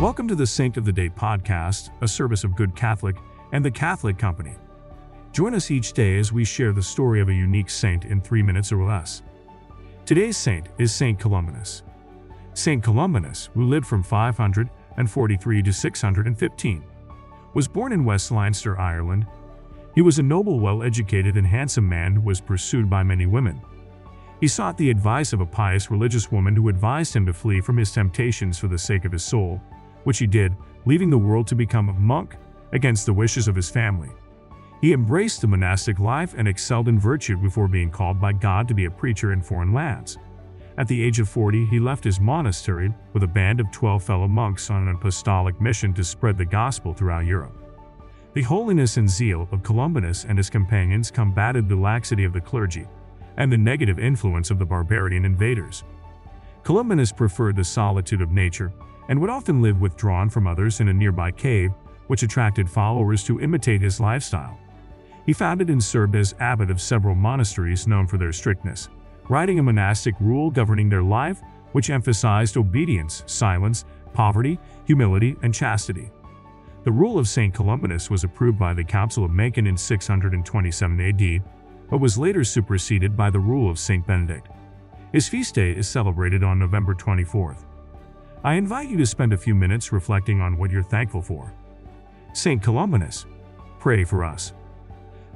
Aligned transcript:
Welcome 0.00 0.28
to 0.28 0.34
the 0.34 0.46
Saint 0.46 0.78
of 0.78 0.86
the 0.86 0.94
Day 0.94 1.10
podcast, 1.10 1.90
a 2.00 2.08
service 2.08 2.42
of 2.42 2.56
Good 2.56 2.74
Catholic 2.74 3.16
and 3.52 3.62
the 3.62 3.70
Catholic 3.70 4.16
Company. 4.16 4.54
Join 5.30 5.54
us 5.54 5.70
each 5.70 5.92
day 5.92 6.18
as 6.18 6.32
we 6.32 6.42
share 6.42 6.72
the 6.72 6.82
story 6.82 7.20
of 7.20 7.28
a 7.28 7.34
unique 7.34 7.68
saint 7.68 8.06
in 8.06 8.18
three 8.18 8.42
minutes 8.42 8.72
or 8.72 8.82
less. 8.82 9.20
Today's 10.06 10.38
saint 10.38 10.68
is 10.78 10.94
Saint 10.94 11.18
Columbanus. 11.18 11.82
Saint 12.54 12.82
Columbanus, 12.82 13.50
who 13.52 13.64
lived 13.64 13.86
from 13.86 14.02
543 14.02 15.62
to 15.62 15.70
615, 15.70 16.84
was 17.52 17.68
born 17.68 17.92
in 17.92 18.06
West 18.06 18.30
Leinster, 18.30 18.80
Ireland. 18.80 19.26
He 19.94 20.00
was 20.00 20.18
a 20.18 20.22
noble, 20.22 20.60
well 20.60 20.82
educated, 20.82 21.36
and 21.36 21.46
handsome 21.46 21.86
man 21.86 22.14
who 22.14 22.22
was 22.22 22.40
pursued 22.40 22.88
by 22.88 23.02
many 23.02 23.26
women. 23.26 23.60
He 24.40 24.48
sought 24.48 24.78
the 24.78 24.88
advice 24.88 25.34
of 25.34 25.42
a 25.42 25.46
pious 25.46 25.90
religious 25.90 26.32
woman 26.32 26.56
who 26.56 26.70
advised 26.70 27.14
him 27.14 27.26
to 27.26 27.34
flee 27.34 27.60
from 27.60 27.76
his 27.76 27.92
temptations 27.92 28.58
for 28.58 28.68
the 28.68 28.78
sake 28.78 29.04
of 29.04 29.12
his 29.12 29.22
soul 29.22 29.60
which 30.04 30.18
he 30.18 30.26
did, 30.26 30.56
leaving 30.84 31.10
the 31.10 31.18
world 31.18 31.46
to 31.46 31.54
become 31.54 31.88
a 31.88 31.94
monk 31.94 32.36
against 32.72 33.06
the 33.06 33.12
wishes 33.12 33.48
of 33.48 33.56
his 33.56 33.70
family. 33.70 34.10
He 34.80 34.92
embraced 34.92 35.40
the 35.40 35.46
monastic 35.46 35.98
life 35.98 36.34
and 36.36 36.48
excelled 36.48 36.88
in 36.88 36.98
virtue 36.98 37.36
before 37.36 37.68
being 37.68 37.90
called 37.90 38.20
by 38.20 38.32
God 38.32 38.66
to 38.68 38.74
be 38.74 38.86
a 38.86 38.90
preacher 38.90 39.32
in 39.32 39.42
foreign 39.42 39.74
lands. 39.74 40.16
At 40.78 40.88
the 40.88 41.02
age 41.02 41.20
of 41.20 41.28
40, 41.28 41.66
he 41.66 41.78
left 41.78 42.04
his 42.04 42.20
monastery 42.20 42.94
with 43.12 43.22
a 43.22 43.28
band 43.28 43.60
of 43.60 43.70
12 43.70 44.02
fellow 44.02 44.26
monks 44.26 44.70
on 44.70 44.88
an 44.88 44.94
apostolic 44.94 45.60
mission 45.60 45.92
to 45.94 46.04
spread 46.04 46.38
the 46.38 46.44
gospel 46.46 46.94
throughout 46.94 47.26
Europe. 47.26 47.52
The 48.32 48.42
holiness 48.42 48.96
and 48.96 49.10
zeal 49.10 49.48
of 49.52 49.62
Columbanus 49.62 50.24
and 50.26 50.38
his 50.38 50.48
companions 50.48 51.10
combated 51.10 51.68
the 51.68 51.76
laxity 51.76 52.24
of 52.24 52.32
the 52.32 52.40
clergy 52.40 52.86
and 53.36 53.52
the 53.52 53.58
negative 53.58 53.98
influence 53.98 54.50
of 54.50 54.58
the 54.58 54.64
barbarian 54.64 55.24
invaders. 55.24 55.84
Columbanus 56.62 57.14
preferred 57.14 57.56
the 57.56 57.64
solitude 57.64 58.22
of 58.22 58.30
nature 58.30 58.72
and 59.08 59.20
would 59.20 59.30
often 59.30 59.62
live 59.62 59.80
withdrawn 59.80 60.28
from 60.28 60.46
others 60.46 60.80
in 60.80 60.88
a 60.88 60.92
nearby 60.92 61.30
cave, 61.30 61.72
which 62.06 62.22
attracted 62.22 62.68
followers 62.68 63.24
to 63.24 63.40
imitate 63.40 63.80
his 63.80 64.00
lifestyle. 64.00 64.58
He 65.26 65.32
founded 65.32 65.70
and 65.70 65.82
served 65.82 66.16
as 66.16 66.34
abbot 66.40 66.70
of 66.70 66.80
several 66.80 67.14
monasteries 67.14 67.86
known 67.86 68.06
for 68.06 68.18
their 68.18 68.32
strictness, 68.32 68.88
writing 69.28 69.58
a 69.58 69.62
monastic 69.62 70.14
rule 70.20 70.50
governing 70.50 70.88
their 70.88 71.02
life, 71.02 71.40
which 71.72 71.90
emphasized 71.90 72.56
obedience, 72.56 73.22
silence, 73.26 73.84
poverty, 74.12 74.58
humility, 74.86 75.36
and 75.42 75.54
chastity. 75.54 76.10
The 76.82 76.92
rule 76.92 77.18
of 77.18 77.28
St. 77.28 77.54
Columbanus 77.54 78.10
was 78.10 78.24
approved 78.24 78.58
by 78.58 78.74
the 78.74 78.82
Council 78.82 79.24
of 79.24 79.30
Macon 79.30 79.66
in 79.66 79.76
627 79.76 81.00
AD, 81.00 81.42
but 81.90 81.98
was 81.98 82.18
later 82.18 82.42
superseded 82.42 83.16
by 83.16 83.30
the 83.30 83.38
rule 83.38 83.70
of 83.70 83.78
St. 83.78 84.06
Benedict. 84.06 84.48
His 85.12 85.28
feast 85.28 85.54
day 85.54 85.72
is 85.72 85.88
celebrated 85.88 86.42
on 86.42 86.58
November 86.58 86.94
24th. 86.94 87.64
I 88.42 88.54
invite 88.54 88.88
you 88.88 88.96
to 88.96 89.06
spend 89.06 89.34
a 89.34 89.38
few 89.38 89.54
minutes 89.54 89.92
reflecting 89.92 90.40
on 90.40 90.56
what 90.56 90.70
you're 90.70 90.82
thankful 90.82 91.20
for. 91.20 91.52
St. 92.32 92.62
Columbanus, 92.62 93.26
pray 93.78 94.02
for 94.02 94.24
us. 94.24 94.54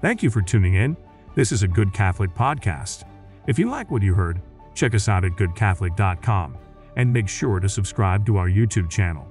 Thank 0.00 0.22
you 0.22 0.30
for 0.30 0.40
tuning 0.40 0.74
in. 0.74 0.96
This 1.34 1.52
is 1.52 1.62
a 1.62 1.68
Good 1.68 1.92
Catholic 1.92 2.34
podcast. 2.34 3.04
If 3.46 3.58
you 3.58 3.68
like 3.68 3.90
what 3.90 4.02
you 4.02 4.14
heard, 4.14 4.40
check 4.74 4.94
us 4.94 5.08
out 5.08 5.24
at 5.24 5.32
goodcatholic.com 5.32 6.56
and 6.96 7.12
make 7.12 7.28
sure 7.28 7.60
to 7.60 7.68
subscribe 7.68 8.24
to 8.24 8.38
our 8.38 8.48
YouTube 8.48 8.88
channel. 8.88 9.28